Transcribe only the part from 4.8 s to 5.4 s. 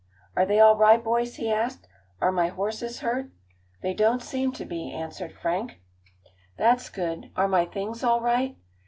answered